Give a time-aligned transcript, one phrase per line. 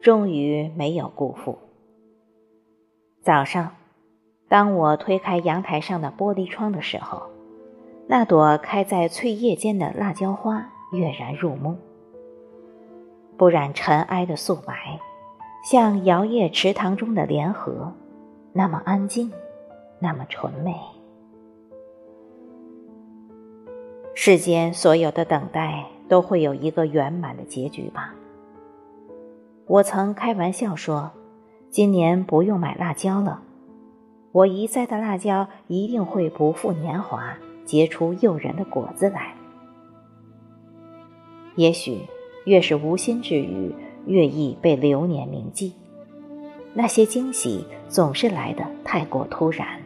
[0.00, 1.58] 终于没有辜负。
[3.22, 3.76] 早上，
[4.48, 7.24] 当我推开阳台上的玻璃窗的时候，
[8.06, 11.76] 那朵开在翠叶间的辣椒花跃然入目，
[13.36, 14.98] 不染尘埃的素白，
[15.70, 17.92] 像摇曳池塘中的莲荷，
[18.52, 19.30] 那么安静，
[19.98, 20.74] 那么纯美。
[24.14, 28.14] 世间所有的等待都会有一个圆满的结局吧？
[29.70, 31.12] 我曾开玩笑说，
[31.70, 33.40] 今年不用买辣椒了，
[34.32, 39.32] 我一栽的辣椒一定会不负年华，结出诱人的果子来。
[41.54, 42.00] 也许
[42.46, 43.72] 越是无心之语，
[44.06, 45.72] 越易被流年铭记。
[46.74, 49.80] 那些惊喜总是来得太过突然。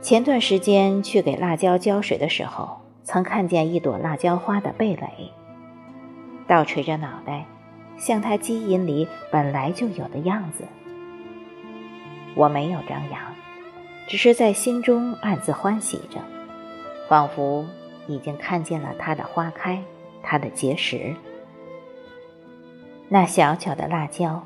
[0.00, 5.30] 前段时间去给辣椒浇水的时候，曾看见一朵辣椒花的蓓蕾。
[6.48, 7.44] 倒垂着脑袋，
[7.98, 10.64] 像他基因里本来就有的样子。
[12.34, 13.20] 我没有张扬，
[14.08, 16.18] 只是在心中暗自欢喜着，
[17.08, 17.66] 仿佛
[18.06, 19.82] 已经看见了它的花开，
[20.22, 21.14] 它的结实。
[23.08, 24.42] 那小巧的辣椒，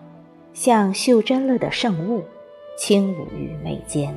[0.52, 2.24] 像袖珍了的圣物，
[2.76, 4.14] 轻舞于眉间。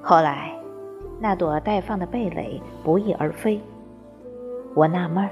[0.00, 0.52] 后来，
[1.18, 3.60] 那朵待放的蓓蕾不翼而飞。
[4.74, 5.30] 我纳闷儿，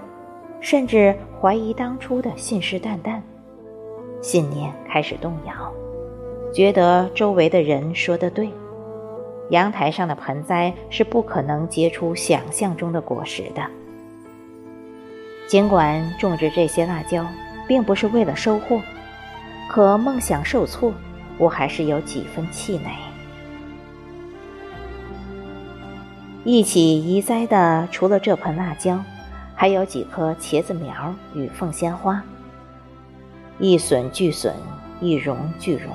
[0.60, 3.20] 甚至怀疑当初的信誓旦旦，
[4.20, 5.52] 信念开始动摇，
[6.52, 8.50] 觉得周围的人说的对，
[9.48, 13.62] 阳台上的盆栽是不可能结出想象中的果实的。
[15.48, 17.27] 尽管种植这些辣椒
[17.66, 18.81] 并不是为了收获，
[19.70, 20.92] 可梦想受挫，
[21.38, 22.91] 我还是有几分气馁。
[26.44, 29.03] 一起移栽的，除了这盆辣椒。
[29.60, 32.22] 还有几棵茄子苗与凤仙花，
[33.59, 34.54] 一损俱损，
[35.03, 35.93] 一荣俱荣。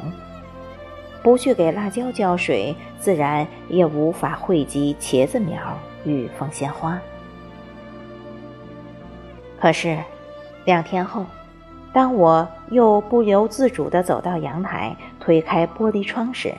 [1.24, 5.58] 不去给辣椒浇水，自然也无法惠及茄子苗
[6.04, 7.02] 与凤仙花。
[9.60, 9.98] 可是，
[10.66, 11.26] 两天后，
[11.92, 16.54] 当我又不由自主地走到阳台，推开玻璃窗时，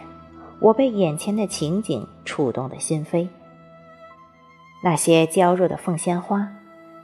[0.59, 3.29] 我被眼前的情景触动的心扉。
[4.83, 6.51] 那些娇弱的凤仙花。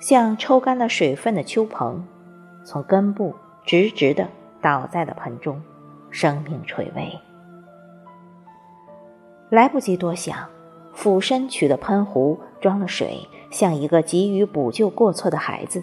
[0.03, 2.05] 像抽干了水分的秋蓬，
[2.65, 3.33] 从根部
[3.65, 4.27] 直直的
[4.61, 5.63] 倒在了盆中，
[6.11, 7.17] 生命垂危。
[9.49, 10.37] 来不及多想，
[10.93, 15.81] 俯身取了喷壶，装了水，像一个急于补救过错的孩子，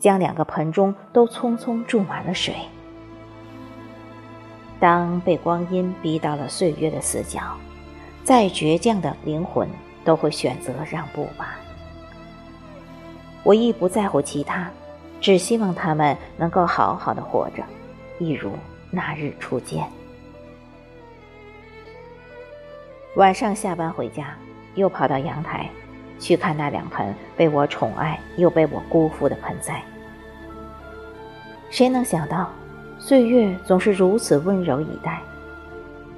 [0.00, 2.52] 将两个盆中都匆匆注满了水。
[4.80, 7.40] 当被光阴逼到了岁月的死角，
[8.24, 9.68] 再倔强的灵魂
[10.04, 11.58] 都会选择让步吧。
[13.42, 14.70] 我亦不在乎其他，
[15.20, 17.62] 只希望他们能够好好的活着，
[18.18, 18.52] 一如
[18.90, 19.84] 那日初见。
[23.16, 24.34] 晚上下班回家，
[24.74, 25.68] 又跑到阳台，
[26.18, 29.82] 去看那两盆被我宠爱又被我辜负的盆栽。
[31.68, 32.48] 谁能想到，
[32.98, 35.20] 岁月总是如此温柔以待，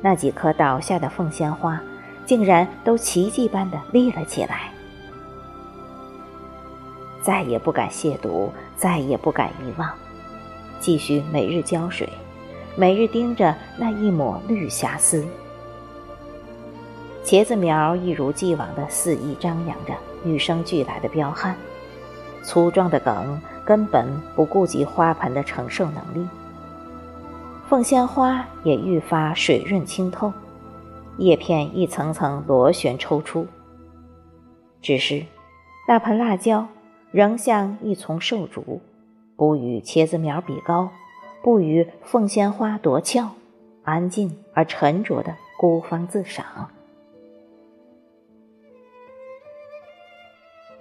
[0.03, 1.81] 那几棵倒下的凤仙花，
[2.27, 4.74] 竟然都奇迹般的立了起来。
[7.25, 9.91] 再也不敢亵渎，再也不敢遗忘，
[10.79, 12.07] 继续每日浇水，
[12.77, 15.25] 每日盯着那一抹绿霞丝。
[17.25, 21.57] 茄子苗一如既往的肆意张扬着与生俱来的彪悍，
[22.43, 24.06] 粗壮的梗根本
[24.37, 26.29] 不顾及花盆的承受能力。
[27.67, 30.31] 凤仙花也愈发水润清透，
[31.17, 33.47] 叶片一层层螺旋抽出。
[34.82, 35.25] 只是，
[35.88, 36.69] 那盆辣椒。
[37.14, 38.81] 仍像一丛瘦竹，
[39.37, 40.90] 不与茄子苗比高，
[41.44, 43.31] 不与凤仙花夺俏，
[43.84, 46.72] 安静而沉着的孤芳自赏。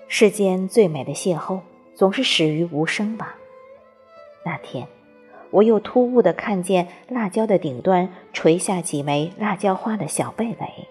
[0.07, 1.59] 世间最美的邂逅，
[1.93, 3.35] 总是始于无声吧。
[4.43, 4.87] 那天，
[5.51, 10.87] 我又突兀的看见辣椒的顶端垂下几枚辣椒花的小蓓蕾，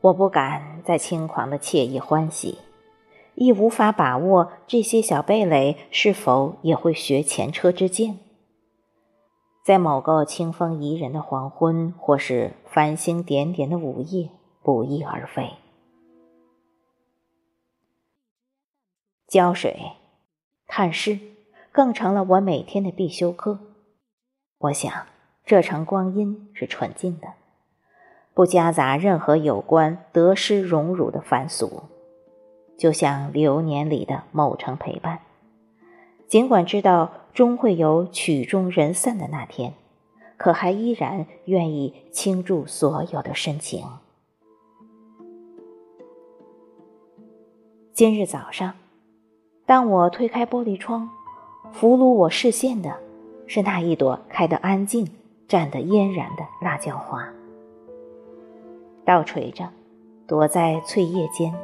[0.00, 2.58] 我不敢再轻狂的惬意欢喜。
[3.34, 8.18] 亦无法把握这些小蓓蕾是否也会学前车之鉴，
[9.64, 14.30] 在某个清风宜人的黄昏，或是繁星点点的午夜，
[14.62, 15.50] 不翼而飞。
[19.26, 19.92] 浇水、
[20.68, 21.18] 探视，
[21.72, 23.58] 更成了我每天的必修课。
[24.58, 25.06] 我想，
[25.44, 27.32] 这程光阴是纯净的，
[28.32, 31.82] 不夹杂任何有关得失荣辱的凡俗。
[32.76, 35.20] 就像流年里的某程陪伴。
[36.26, 39.74] 尽管知道终会有曲终人散的那天，
[40.36, 43.84] 可还依然愿意倾注所有的深情。
[47.92, 48.74] 今日早上，
[49.66, 51.08] 当我推开玻璃窗，
[51.72, 52.96] 俘虏我视线的
[53.46, 55.08] 是那一朵开得安静、
[55.46, 57.28] 绽得嫣然的辣椒花，
[59.04, 59.68] 倒垂着，
[60.26, 61.54] 躲在翠叶间，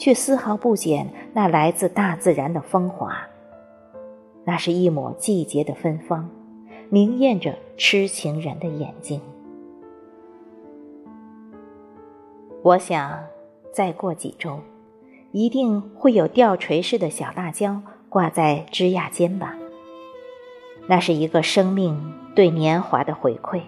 [0.00, 3.14] 却丝毫不减那来自大自然的风华。
[4.44, 6.26] 那是一抹季节的芬芳，
[6.88, 9.20] 明艳着痴情人的眼睛。
[12.62, 13.22] 我想，
[13.74, 14.60] 再过几周，
[15.32, 19.54] 一定会有吊垂式的小辣椒挂在枝桠间吧。
[20.86, 23.60] 那是一个生命对年华的回馈。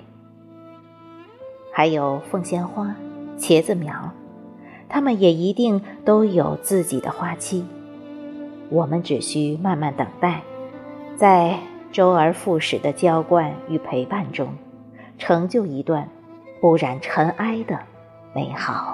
[1.70, 2.96] 还有凤仙花、
[3.37, 4.11] 茄子苗，
[4.93, 7.65] 他们也一定都有自己的花期。
[8.69, 10.43] 我们只需慢慢等待。
[11.17, 11.59] 在
[11.91, 14.49] 周而复始的浇灌与陪伴中，
[15.19, 16.09] 成就一段
[16.61, 17.79] 不染尘埃的
[18.35, 18.92] 美好。